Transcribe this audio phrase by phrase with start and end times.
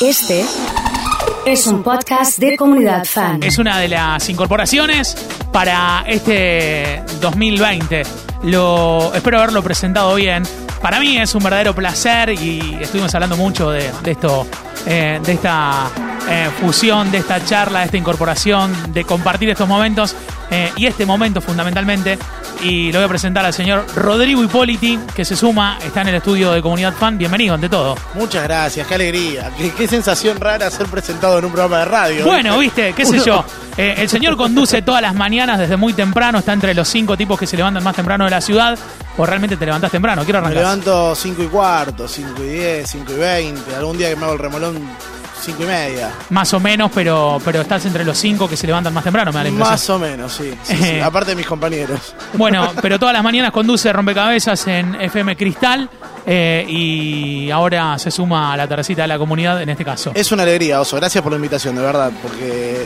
[0.00, 0.44] Este
[1.46, 3.42] es un podcast de comunidad fan.
[3.42, 5.16] Es una de las incorporaciones
[5.50, 8.02] para este 2020.
[8.42, 10.42] Lo, espero haberlo presentado bien.
[10.82, 14.46] Para mí es un verdadero placer y estuvimos hablando mucho de, esto,
[14.84, 15.90] eh, de esta
[16.28, 20.14] eh, fusión, de esta charla, de esta incorporación, de compartir estos momentos
[20.50, 22.18] eh, y este momento fundamentalmente.
[22.62, 26.14] Y lo voy a presentar al señor Rodrigo Hipóliti, que se suma, está en el
[26.16, 27.16] estudio de Comunidad Fan.
[27.18, 27.96] Bienvenido ante todo.
[28.14, 29.50] Muchas gracias, qué alegría.
[29.56, 32.24] Qué, qué sensación rara ser presentado en un programa de radio.
[32.24, 33.44] Bueno, viste, qué sé yo.
[33.76, 37.38] Eh, el señor conduce todas las mañanas desde muy temprano, está entre los cinco tipos
[37.38, 38.76] que se levantan más temprano de la ciudad.
[39.18, 40.62] O realmente te levantás temprano, quiero Me arrancar.
[40.62, 43.74] levanto 5 y cuarto, 5 y 10, 5 y 20.
[43.76, 44.78] Algún día que me hago el remolón,
[45.40, 46.10] 5 y media.
[46.30, 49.38] Más o menos, pero, pero estás entre los cinco que se levantan más temprano, me
[49.38, 49.72] da la impresión.
[49.72, 50.54] Más o menos, sí.
[50.62, 51.00] sí, sí.
[51.00, 52.14] Aparte de mis compañeros.
[52.34, 55.88] Bueno, pero todas las mañanas conduce rompecabezas en FM Cristal
[56.26, 60.10] eh, y ahora se suma a la tercita de la comunidad en este caso.
[60.14, 60.96] Es una alegría, Oso.
[60.96, 62.10] Gracias por la invitación, de verdad.
[62.22, 62.84] Porque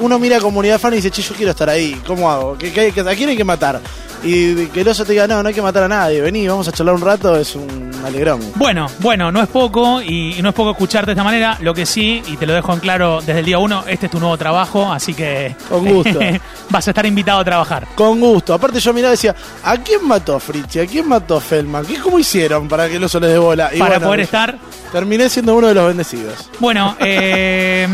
[0.00, 2.00] uno mira a comunidad fan y dice, che, yo quiero estar ahí.
[2.06, 2.56] ¿Cómo hago?
[2.58, 3.80] ¿Qué, qué- ¿A quién hay que matar?
[4.22, 6.20] Y que el oso te diga, no, no hay que matar a nadie.
[6.20, 7.36] Vení, vamos a charlar un rato.
[7.36, 8.40] Es un alegrón.
[8.56, 11.56] Bueno, bueno, no es poco y, y no es poco escucharte de esta manera.
[11.60, 14.12] Lo que sí, y te lo dejo en claro desde el día uno, este es
[14.12, 16.18] tu nuevo trabajo, así que Con gusto.
[16.70, 17.86] vas a estar invitado a trabajar.
[17.94, 18.52] Con gusto.
[18.52, 20.80] Aparte yo miraba y decía, ¿a quién mató Fritzi?
[20.80, 21.86] ¿A quién mató Feldman?
[21.86, 23.70] ¿Qué, ¿Cómo hicieron para que el oso les dé bola?
[23.74, 24.58] Y Para bueno, poder estar.
[24.92, 26.50] Terminé siendo uno de los bendecidos.
[26.58, 27.86] Bueno, eh,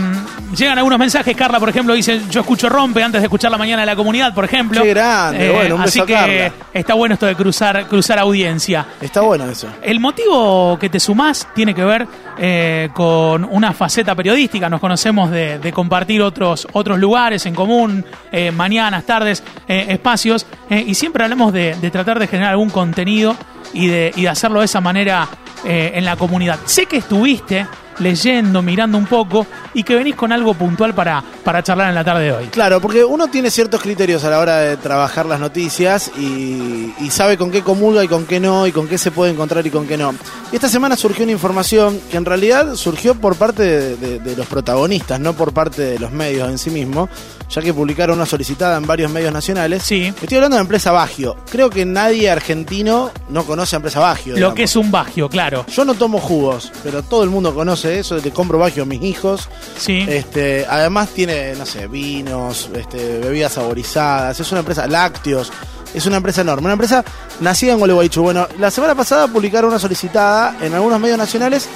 [0.57, 1.37] llegan algunos mensajes.
[1.37, 4.33] Carla, por ejemplo, dice: Yo escucho Rompe antes de escuchar la mañana de la comunidad,
[4.33, 4.81] por ejemplo.
[4.81, 6.53] Eh, Qué grande, bueno, un así a que Carla.
[6.73, 8.87] está bueno esto de cruzar, cruzar audiencia.
[9.01, 9.69] Está bueno eso.
[9.83, 12.07] El motivo que te sumás tiene que ver
[12.39, 14.69] eh, con una faceta periodística.
[14.69, 20.47] Nos conocemos de, de compartir otros, otros lugares en común, eh, mañanas, tardes, eh, espacios,
[20.71, 23.37] eh, y siempre hablamos de, de tratar de generar algún contenido
[23.73, 25.29] y de, y de hacerlo de esa manera
[25.65, 26.59] eh, en la comunidad.
[26.67, 27.67] Sé que estuviste
[27.99, 32.05] leyendo, mirando un poco y que venís con algo puntual para, para charlar en la
[32.05, 32.45] tarde de hoy.
[32.49, 37.39] Claro, porque uno tiene ciertos criterios a la hora de trabajar las noticias y, sabe
[37.39, 39.87] con qué comulga y con qué no, y con qué se puede encontrar y con
[39.87, 40.15] qué no.
[40.53, 44.47] Esta semana surgió una información que en realidad surgió por parte de, de- de los
[44.47, 47.09] protagonistas, no por parte de los medios en sí mismos,
[47.49, 49.83] ya que publicaron una solicitada en varios medios nacionales.
[49.83, 50.13] Sí.
[50.21, 51.37] Estoy hablando de empresa Bagio.
[51.51, 54.33] Creo que nadie argentino no conoce a empresa Bagio.
[54.33, 54.57] Lo digamos.
[54.57, 55.65] que es un bagio, claro.
[55.67, 59.03] Yo no tomo jugos, pero todo el mundo conoce eso, le compro Bagio a mis
[59.03, 59.49] hijos.
[59.79, 60.05] Sí.
[60.09, 65.53] Este, además tiene, no sé, vinos, este, bebidas saborizadas, es una empresa, lácteos,
[65.95, 67.05] es una empresa enorme, una empresa
[67.41, 68.23] nacida en Gualeguaychú.
[68.23, 71.69] Bueno, la semana pasada publicaron una solicitada en algunos medios nacionales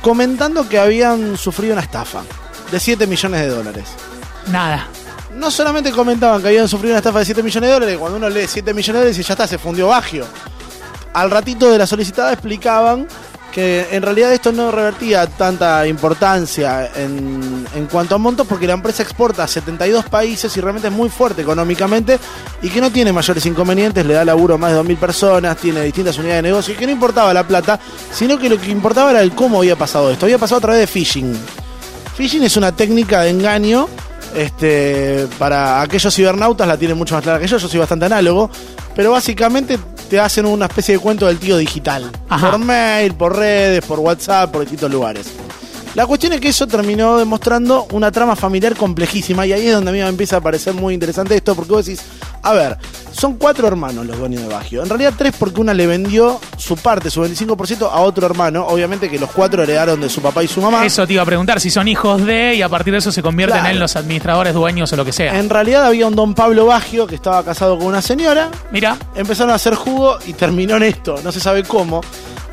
[0.00, 2.22] comentando que habían sufrido una estafa
[2.70, 3.84] de 7 millones de dólares.
[4.48, 4.86] Nada.
[5.34, 8.28] No solamente comentaban que habían sufrido una estafa de 7 millones de dólares, cuando uno
[8.28, 10.26] lee 7 millones de dólares y ya está, se fundió Bagio.
[11.14, 13.06] Al ratito de la solicitada explicaban
[13.52, 18.72] que en realidad esto no revertía tanta importancia en, en cuanto a montos porque la
[18.72, 22.18] empresa exporta a 72 países y realmente es muy fuerte económicamente
[22.62, 25.82] y que no tiene mayores inconvenientes, le da laburo a más de 2.000 personas, tiene
[25.82, 27.78] distintas unidades de negocio y que no importaba la plata,
[28.10, 30.24] sino que lo que importaba era el cómo había pasado esto.
[30.24, 31.38] Había pasado a través de phishing.
[32.16, 33.88] Phishing es una técnica de engaño.
[34.34, 38.50] Este, para aquellos cibernautas la tienen mucho más clara que yo, yo soy bastante análogo,
[38.94, 39.78] pero básicamente
[40.08, 42.10] te hacen una especie de cuento del tío digital.
[42.28, 42.50] Ajá.
[42.50, 45.26] Por mail, por redes, por WhatsApp, por distintos lugares.
[45.94, 49.90] La cuestión es que eso terminó demostrando una trama familiar complejísima y ahí es donde
[49.90, 52.02] a mí me empieza a parecer muy interesante esto porque vos decís,
[52.42, 52.76] a ver,
[53.12, 54.82] son cuatro hermanos los dueños de Bagio.
[54.82, 58.66] En realidad tres porque una le vendió su parte, su 25% a otro hermano.
[58.66, 60.84] Obviamente que los cuatro heredaron de su papá y su mamá.
[60.84, 63.22] Eso te iba a preguntar si son hijos de y a partir de eso se
[63.22, 63.74] convierten Claro.
[63.74, 65.38] en los administradores, dueños o lo que sea.
[65.38, 68.50] En realidad había un don Pablo Bagio que estaba casado con una señora.
[68.70, 71.16] Mira, Empezaron a hacer jugo y terminó en esto.
[71.22, 72.00] No se sabe cómo.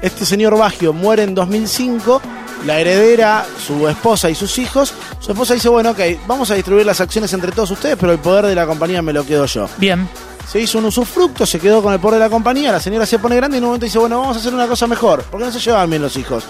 [0.02, 2.22] Este señor Bagio muere en 2005.
[2.66, 4.94] La heredera, su esposa y sus hijos.
[5.20, 8.20] Su esposa dice, bueno, ok, vamos a distribuir las acciones entre todos ustedes, pero el
[8.20, 9.70] poder de la compañía me lo quedo yo.
[9.78, 10.08] bien.
[10.50, 13.20] Se hizo un usufructo, se quedó con el poder de la compañía, la señora se
[13.20, 15.46] pone grande y en un momento dice, bueno, vamos a hacer una cosa mejor, porque
[15.46, 16.44] no se llevaban bien los hijos.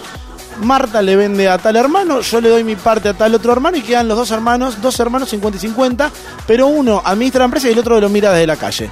[0.62, 3.76] Marta le vende a tal hermano, yo le doy mi parte a tal otro hermano
[3.76, 6.10] y quedan los dos hermanos, dos hermanos 50 y 50,
[6.46, 8.90] pero uno administra la empresa y el otro lo mira desde la calle.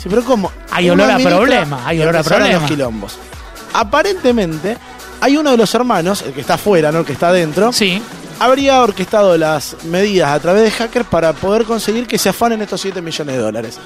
[0.00, 0.52] Sí, pero ¿cómo?
[0.70, 2.60] Hay olor a problema, hay olor a problema.
[2.60, 3.18] los quilombos.
[3.72, 4.76] Aparentemente,
[5.22, 8.02] hay uno de los hermanos, el que está afuera, no el que está adentro, Sí.
[8.40, 12.80] habría orquestado las medidas a través de hackers para poder conseguir que se afanen estos
[12.80, 13.78] 7 millones de dólares.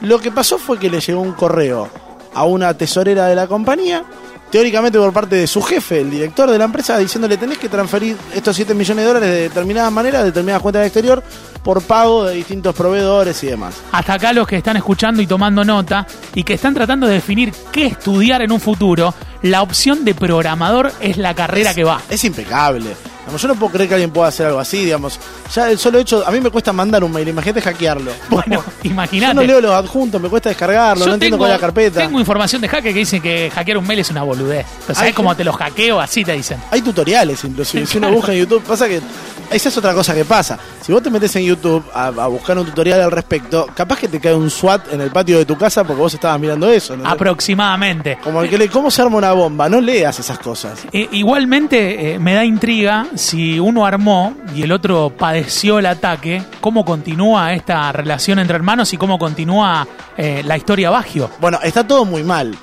[0.00, 1.88] Lo que pasó fue que le llegó un correo
[2.34, 4.02] a una tesorera de la compañía
[4.50, 8.16] teóricamente por parte de su jefe, el director de la empresa, diciéndole tenés que transferir
[8.34, 11.22] estos 7 millones de dólares de determinadas maneras, de determinadas cuentas de exterior,
[11.62, 13.74] por pago de distintos proveedores y demás.
[13.92, 17.52] Hasta acá los que están escuchando y tomando nota y que están tratando de definir
[17.70, 22.00] qué estudiar en un futuro, la opción de programador es la carrera Es- que va.
[22.08, 22.96] Es impecable.
[23.30, 25.20] Digamos, yo no puedo creer que alguien pueda hacer algo así, digamos.
[25.54, 28.10] Ya el solo hecho, a mí me cuesta mandar un mail, imagínate hackearlo.
[28.28, 29.34] Bueno, Yo imagínate.
[29.34, 32.00] no leo los adjuntos, me cuesta descargarlo, no entiendo cuál es la carpeta.
[32.00, 34.66] tengo información de hacker que dice que hackear un mail es una boludez.
[34.86, 35.36] ¿sabés Ay, cómo ¿qué?
[35.36, 36.00] te lo hackeo?
[36.00, 36.58] Así te dicen.
[36.70, 37.86] Hay tutoriales, inclusive.
[37.86, 39.00] Si uno busca en YouTube, pasa que.
[39.50, 40.56] Esa es otra cosa que pasa.
[40.80, 44.06] Si vos te metes en YouTube a, a buscar un tutorial al respecto, capaz que
[44.06, 46.96] te cae un SWAT en el patio de tu casa porque vos estabas mirando eso.
[46.96, 47.04] ¿no?
[47.04, 48.18] Aproximadamente.
[48.22, 49.68] Como el que le, ¿cómo se arma una bomba?
[49.68, 50.78] No leas esas cosas.
[50.92, 56.42] Eh, igualmente eh, me da intriga si uno armó y el otro padeció el ataque,
[56.60, 59.86] cómo continúa esta relación entre hermanos y cómo continúa
[60.16, 61.30] eh, la historia Bagio.
[61.38, 62.56] Bueno, está todo muy mal.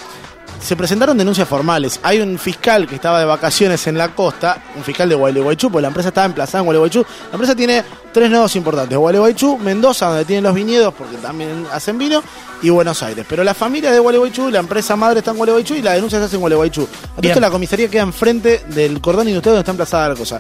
[0.62, 2.00] Se presentaron denuncias formales.
[2.04, 5.84] Hay un fiscal que estaba de vacaciones en la costa, un fiscal de Gualeguaychú, porque
[5.84, 7.06] la empresa estaba emplazada en Gualeguaychú.
[7.30, 11.98] La empresa tiene tres nodos importantes: Gualeguaychú, Mendoza, donde tienen los viñedos, porque también hacen
[11.98, 12.22] vino,
[12.62, 13.26] y Buenos Aires.
[13.30, 16.26] Pero la familia de Gualeguaychú, la empresa madre está en Gualeguaychú y la denuncia se
[16.26, 16.88] hace en Gualeguaychú.
[17.16, 20.38] Entonces la comisaría queda enfrente del cordón industrial donde está emplazada la cosa.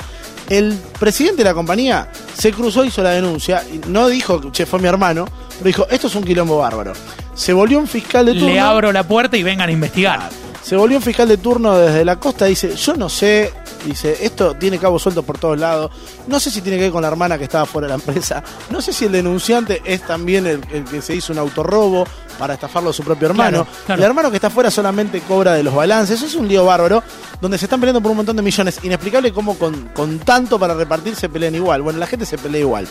[0.50, 4.80] El presidente de la compañía se cruzó, hizo la denuncia, y no dijo, che, fue
[4.80, 5.25] mi hermano,
[5.58, 6.94] pero dijo, esto es un quilombo bárbaro.
[7.38, 8.48] Se volvió un fiscal de turno.
[8.48, 10.30] Le abro la puerta y vengan a investigar.
[10.63, 13.54] Se volvió un fiscal de turno desde la costa, dice, yo no sé,
[13.86, 15.92] dice, esto tiene cabos sueltos por todos lados,
[16.28, 18.44] no sé si tiene que ver con la hermana que estaba fuera de la empresa,
[18.69, 22.06] no sé si el denunciante es también el, el que se hizo un autorrobo
[22.38, 23.63] para estafarlo a su propio hermano.
[23.63, 24.01] Claro, claro.
[24.01, 27.01] El hermano que está fuera solamente cobra de los balances, eso es un lío bárbaro,
[27.39, 30.74] donde se están peleando por un montón de millones, inexplicable cómo con, con tanto para
[30.74, 32.88] repartir se pelean igual, bueno, la gente se pelea igual.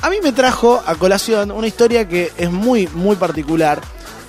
[0.00, 3.80] A mí me trajo a colación una historia que es muy, muy particular,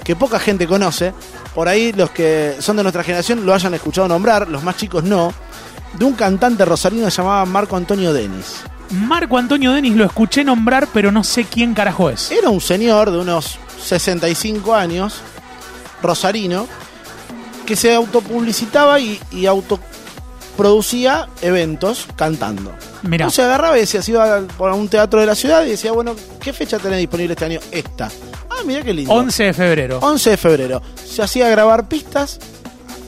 [0.03, 1.13] que poca gente conoce.
[1.53, 5.03] Por ahí los que son de nuestra generación lo hayan escuchado nombrar, los más chicos
[5.03, 5.31] no.
[5.93, 8.61] De un cantante rosarino llamado Marco Antonio Denis.
[8.91, 12.31] Marco Antonio Denis lo escuché nombrar, pero no sé quién carajo es.
[12.31, 15.21] Era un señor de unos 65 años,
[16.01, 16.67] rosarino,
[17.67, 19.45] que se autopublicitaba y, y
[20.59, 22.73] autoproducía eventos cantando.
[23.03, 23.25] Mirá.
[23.25, 26.15] Entonces agarraba y decía, se iba por un teatro de la ciudad y decía, bueno,
[26.41, 27.59] ¿qué fecha tenés disponible este año?
[27.71, 28.09] Esta.
[28.49, 29.13] Ah, mira qué lindo.
[29.13, 29.99] 11 de febrero.
[30.01, 30.81] 11 de febrero.
[31.05, 32.39] Se hacía grabar pistas,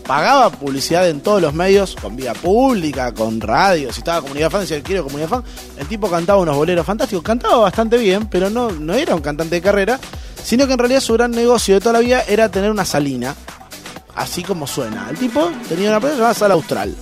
[0.08, 3.92] pagaba publicidad en todos los medios, con vía pública, con radio.
[3.92, 5.44] Si estaba comunidad fan, decía quiero comunidad fan.
[5.78, 7.24] El tipo cantaba unos boleros fantásticos.
[7.24, 10.00] Cantaba bastante bien, pero no, no era un cantante de carrera,
[10.42, 13.36] sino que en realidad su gran negocio de toda la vida era tener una salina.
[14.16, 15.08] Así como suena.
[15.10, 16.96] El tipo tenía una empresa llamada Sala Austral.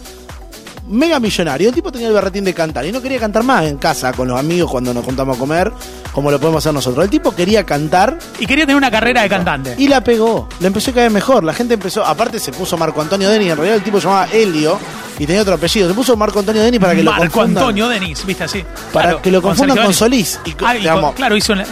[0.90, 1.70] Mega millonario.
[1.70, 4.28] El tipo tenía el berretín de cantar y no quería cantar más en casa con
[4.28, 5.72] los amigos cuando nos juntamos a comer,
[6.12, 7.04] como lo podemos hacer nosotros.
[7.04, 9.76] El tipo quería cantar Y quería tener una carrera de cantante.
[9.78, 10.50] y la pegó.
[10.60, 11.44] Le empezó a caer mejor.
[11.44, 12.04] La gente empezó.
[12.06, 13.52] Aparte, se puso Marco Antonio Denis.
[13.52, 14.80] En realidad, el tipo se llamaba Helio
[15.20, 15.88] y tenía otro apellido.
[15.88, 17.64] Se puso Marco Antonio Denis para que lo Marco confundan.
[17.64, 18.64] Antonio Denis, viste así.
[18.92, 19.94] Para Claro, que lo confundan con.
[19.94, 20.40] Solís.
[20.46, 21.66] Y, Ah, y digamos, con- claro, hizo una-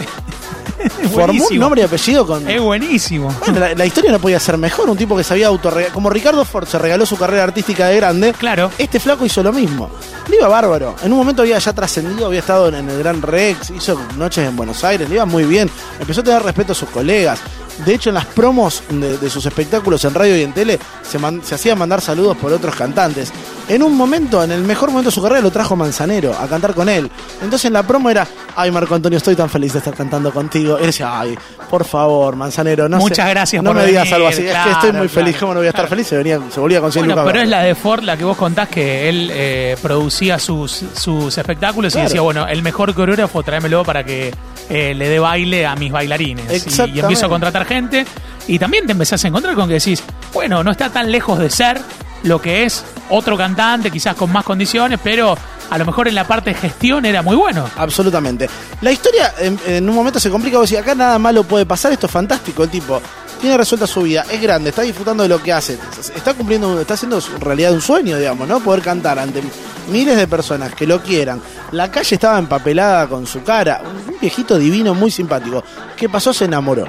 [1.12, 2.48] formó un nombre y apellido con.
[2.48, 3.34] Es buenísimo.
[3.40, 4.88] Bueno, la, la historia no podía ser mejor.
[4.90, 5.92] Un tipo que sabía autorregalar.
[5.92, 8.32] Como Ricardo Ford se regaló su carrera artística de grande.
[8.32, 8.70] Claro.
[8.78, 9.90] Este flaco hizo lo mismo.
[10.28, 10.94] Le iba bárbaro.
[11.02, 14.46] En un momento había ya trascendido, había estado en, en el Gran Rex, hizo noches
[14.46, 15.70] en Buenos Aires, le iba muy bien.
[15.98, 17.38] Empezó a tener respeto a sus colegas.
[17.86, 21.16] De hecho, en las promos de, de sus espectáculos en radio y en tele, se,
[21.18, 23.32] man- se hacía mandar saludos por otros cantantes.
[23.68, 26.72] En un momento, en el mejor momento de su carrera, lo trajo Manzanero a cantar
[26.72, 27.10] con él.
[27.42, 28.26] Entonces en la promo era,
[28.56, 30.78] ay Marco Antonio, estoy tan feliz de estar cantando contigo.
[30.78, 31.38] Él decía, ay,
[31.68, 34.70] por favor, Manzanero, no Muchas sé, gracias No por me digas algo así, es que
[34.70, 35.90] estoy muy feliz, ¿cómo no voy a estar claro.
[35.90, 36.06] feliz?
[36.06, 38.24] Se, venía, se volvía con 100 Bueno, lucas pero es la de Ford la que
[38.24, 43.42] vos contás que él eh, producía sus, sus espectáculos y decía, bueno, el mejor coreógrafo
[43.42, 44.32] tráemelo para que
[44.70, 46.66] eh, le dé baile a mis bailarines.
[46.66, 48.06] Y- Y, empiezo a contratar gente
[48.46, 51.50] y también te empezás a encontrar con que decís, bueno, no está tan lejos de
[51.50, 51.78] ser
[52.22, 55.36] lo que es otro cantante, quizás con más condiciones, pero
[55.70, 57.68] a lo mejor en la parte de gestión era muy bueno.
[57.76, 58.48] Absolutamente.
[58.80, 62.06] La historia en, un momento se complica, vos decís, acá nada malo puede pasar, esto
[62.06, 63.00] es fantástico, el tipo
[63.40, 65.78] tiene resuelta su vida, es grande, está disfrutando de lo que hace,
[66.14, 68.58] está cumpliendo, está haciendo realidad un sueño, digamos, ¿no?
[68.60, 69.42] Poder cantar ante
[69.90, 71.40] miles de personas que lo quieran.
[71.70, 75.62] La calle estaba empapelada con su cara, un viejito divino, muy simpático.
[75.96, 76.32] ¿Qué pasó?
[76.32, 76.88] Se enamoró.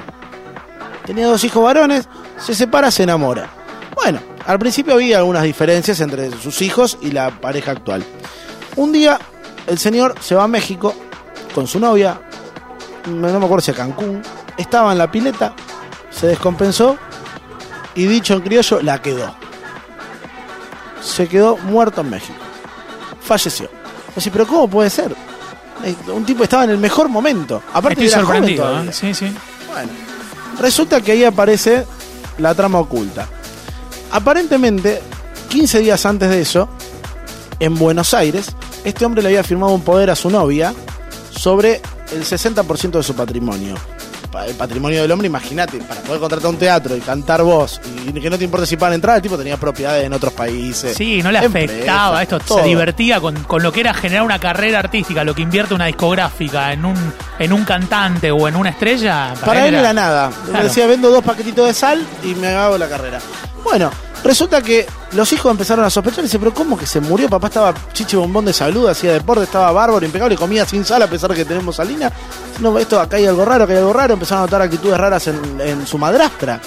[1.04, 2.08] Tenía dos hijos varones,
[2.38, 3.48] se separa, se enamora.
[3.94, 8.04] Bueno, al principio había algunas diferencias entre sus hijos y la pareja actual.
[8.76, 9.18] Un día
[9.66, 10.94] el señor se va a México
[11.54, 12.20] con su novia,
[13.06, 14.22] no me acuerdo si a Cancún,
[14.56, 15.54] estaba en la pileta,
[16.10, 16.96] se descompensó
[17.94, 19.34] y dicho en criollo, la quedó.
[21.02, 22.38] Se quedó muerto en México.
[23.22, 23.68] Falleció.
[24.16, 25.14] Así, pero ¿cómo puede ser?
[25.84, 27.62] Eh, Un tipo estaba en el mejor momento.
[27.72, 28.82] Aparte Estoy sorprendido.
[28.82, 28.92] ¿eh?
[28.92, 29.32] Sí, sí.
[29.68, 29.90] Bueno,
[30.60, 31.86] resulta que ahí aparece
[32.38, 33.26] la trama oculta.
[34.12, 35.00] Aparentemente,
[35.48, 36.68] 15 días antes de eso,
[37.60, 38.50] en Buenos Aires,
[38.84, 40.74] este hombre le había firmado un poder a su novia
[41.30, 41.80] sobre
[42.12, 43.74] el 60% de su patrimonio.
[44.46, 48.30] El patrimonio del hombre, imagínate, para poder contratar un teatro y cantar vos y que
[48.30, 50.96] no te importe si pagan entrada, el tipo tenía propiedades en otros países.
[50.96, 52.58] Sí, no le empresas, afectaba esto, todo.
[52.58, 55.86] se divertía con, con lo que era generar una carrera artística, lo que invierte una
[55.86, 59.34] discográfica en un, en un cantante o en una estrella.
[59.44, 60.30] Para él era nada.
[60.46, 60.64] Claro.
[60.64, 63.18] Decía, vendo dos paquetitos de sal y me hago la carrera.
[63.64, 63.90] Bueno,
[64.24, 67.28] resulta que los hijos empezaron a sospechar y dice, pero ¿cómo que se murió?
[67.28, 71.06] Papá estaba chiche bombón de salud, hacía deporte, estaba bárbaro, impecable, comía sin sal a
[71.06, 72.12] pesar de que tenemos salina.
[72.60, 74.14] No, esto acá hay algo raro, acá hay algo raro.
[74.14, 76.60] Empezaron a notar actitudes raras en, su madrastra.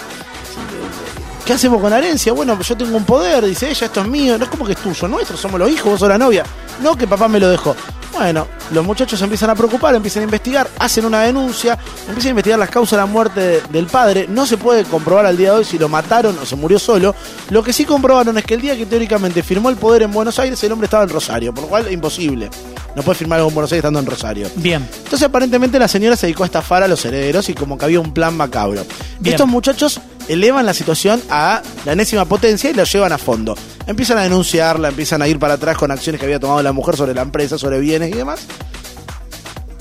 [1.46, 2.32] ¿Qué hacemos con la herencia?
[2.34, 4.38] Bueno, yo tengo un poder, dice ella, esto es mío.
[4.38, 6.44] No es como que es tuyo, nuestro, somos los hijos, vos sos la novia.
[6.82, 7.76] No, que papá me lo dejó.
[8.14, 11.78] Bueno, los muchachos empiezan a preocupar, empiezan a investigar, hacen una denuncia,
[12.08, 14.28] empiezan a investigar las causas de la muerte de- del padre.
[14.30, 17.16] No se puede comprobar al día de hoy si lo mataron o se murió solo.
[17.50, 20.38] Lo que sí comprobaron es que el día que teóricamente firmó el poder en Buenos
[20.38, 22.50] Aires, el hombre estaba en Rosario, por lo cual imposible.
[22.96, 24.48] No puede firmar algo en Buenos Aires estando en Rosario.
[24.58, 24.88] Bien.
[25.04, 28.00] Entonces aparentemente la señora se dedicó a estafar a los herederos y como que había
[28.00, 28.86] un plan macabro.
[29.20, 29.34] Bien.
[29.34, 33.56] Estos muchachos elevan la situación a la enésima potencia y la llevan a fondo.
[33.86, 36.96] Empiezan a denunciarla, empiezan a ir para atrás con acciones que había tomado la mujer
[36.96, 38.42] sobre la empresa, sobre bienes y demás.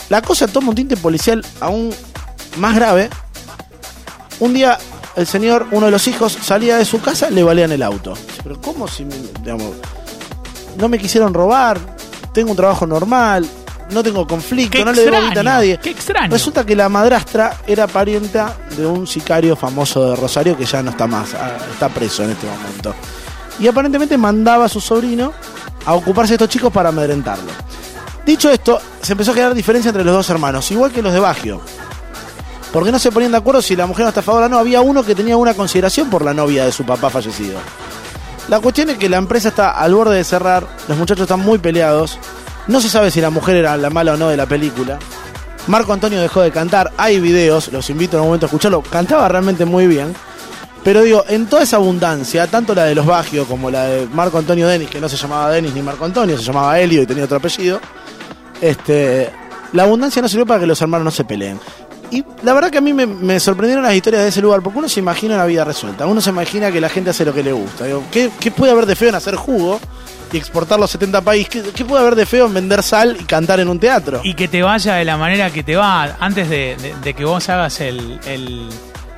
[0.09, 1.91] La cosa toma un tinte policial aún
[2.59, 3.09] más grave.
[4.41, 4.77] Un día
[5.17, 8.15] el señor, uno de los hijos, salía de su casa, le balean el auto.
[8.43, 9.73] Pero ¿cómo si, digamos,
[10.77, 11.79] no me quisieron robar?
[12.33, 13.47] Tengo un trabajo normal,
[13.91, 15.79] no tengo conflicto, Qué no le debo extraño, guita a nadie.
[15.83, 16.31] qué extraño.
[16.33, 20.91] Resulta que la madrastra era parienta de un sicario famoso de Rosario que ya no
[20.91, 22.95] está más, ah, está preso en este momento.
[23.59, 25.33] Y aparentemente mandaba a su sobrino
[25.85, 27.51] a ocuparse de estos chicos para amedrentarlo.
[28.25, 31.21] Dicho esto, se empezó a crear diferencia entre los dos hermanos, igual que los de
[31.21, 31.61] Bagio.
[32.73, 34.59] Porque no se ponían de acuerdo si la mujer era estafadora o no.
[34.59, 37.59] Había uno que tenía una consideración por la novia de su papá fallecido.
[38.49, 41.59] La cuestión es que la empresa está al borde de cerrar, los muchachos están muy
[41.59, 42.19] peleados,
[42.67, 44.99] no se sabe si la mujer era la mala o no de la película.
[45.69, 49.29] Marco Antonio dejó de cantar, hay videos, los invito en un momento a escucharlo, cantaba
[49.29, 50.13] realmente muy bien.
[50.85, 54.39] Pero digo, en toda esa abundancia, tanto la de los Baggio como la de Marco
[54.39, 57.25] Antonio Denis, que no se llamaba Denis ni Marco Antonio, se llamaba Helio y tenía
[57.25, 57.81] otro apellido,
[58.61, 59.31] este,
[59.73, 61.61] la abundancia no sirvió para que los hermanos no se peleen.
[62.11, 64.89] Y la verdad que a mí me, sorprendieron las historias de ese lugar, porque uno
[64.89, 67.53] se imagina una vida resuelta, uno se imagina que la gente hace lo que le
[67.53, 67.87] gusta.
[67.87, 69.81] Digo, ¿qué, qué puede haber de feo en hacer jugo
[70.31, 71.65] y exportarlo a 70 países?
[71.75, 74.21] ¿Qué, puede haber de feo en vender sal y cantar en un teatro?
[74.25, 76.77] Y que te vaya de la manera que te va antes de,
[77.17, 78.69] que vos hagas el-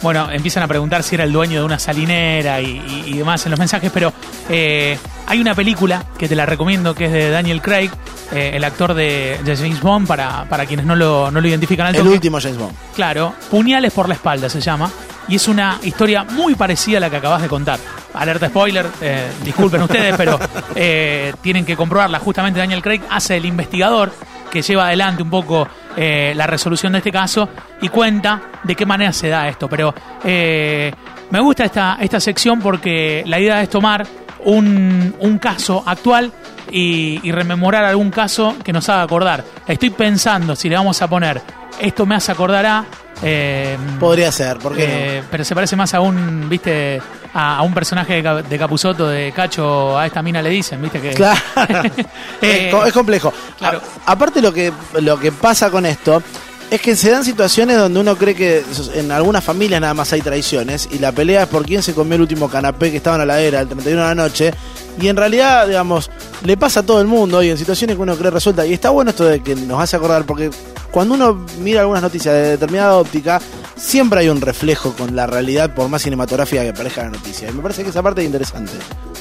[0.04, 3.44] Bueno, empiezan a preguntar si era el dueño de una salinera y, y- y demás
[3.46, 4.12] en los mensajes, pero
[4.50, 7.90] eh, hay una película que te la recomiendo que es de Daniel Craig,
[8.30, 11.86] eh, el actor de, de James Bond, para, para quienes no lo, no lo identifican
[11.86, 12.12] al el toque.
[12.14, 12.74] último James Bond.
[12.94, 14.90] Claro, Puñales por la espalda se llama.
[15.26, 17.78] Y es una historia muy parecida a la que acabas de contar.
[18.12, 20.38] Alerta spoiler, eh, disculpen ustedes, pero
[20.74, 22.18] eh, tienen que comprobarla.
[22.18, 24.12] Justamente Daniel Craig hace el investigador
[24.50, 27.48] que lleva adelante un poco eh, la resolución de este caso
[27.80, 29.68] y cuenta de qué manera se da esto.
[29.68, 30.92] Pero eh,
[31.30, 34.06] me gusta esta, esta sección porque la idea es tomar
[34.44, 36.32] un, un caso actual
[36.70, 39.44] y, y rememorar algún caso que nos haga acordar.
[39.66, 41.40] Estoy pensando si le vamos a poner
[41.80, 42.84] esto me hace acordar a.
[43.22, 44.92] eh, Podría ser, ¿por qué no?
[44.94, 47.00] eh, Pero se parece más a un, viste,
[47.34, 51.00] a, a un personaje de, de Capuzoto, de Cacho, a esta mina le dicen, viste
[51.00, 51.10] que.
[51.10, 51.40] Claro.
[52.40, 53.32] Eh, es, co- es complejo.
[53.58, 53.80] claro.
[54.06, 56.22] A- aparte lo que, lo que pasa con esto
[56.70, 58.64] es que se dan situaciones donde uno cree que
[58.94, 62.16] en algunas familias nada más hay traiciones y la pelea es por quién se comió
[62.16, 64.52] el último canapé que estaba en la ladera el 31 de la noche
[65.00, 66.10] y en realidad, digamos,
[66.42, 68.90] le pasa a todo el mundo y en situaciones que uno cree resuelta y está
[68.90, 70.50] bueno esto de que nos hace acordar porque
[70.90, 73.40] cuando uno mira algunas noticias de determinada óptica
[73.76, 77.52] siempre hay un reflejo con la realidad por más cinematográfica que parezca la noticia y
[77.52, 78.72] me parece que esa parte es interesante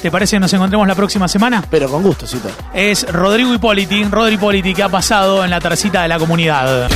[0.02, 1.64] ¿Te parece que nos encontremos la próxima semana?
[1.70, 2.50] pero con gusto, Cito.
[2.74, 6.90] Es Rodrigo Hipóliti, Rodri Hipóliti, que ha pasado en la tercita de la comunidad.